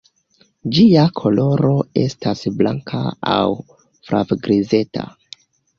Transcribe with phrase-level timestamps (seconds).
[0.77, 3.05] Ĝia koloro estas blanka
[3.37, 3.47] aŭ
[4.11, 5.11] flavgrizeta.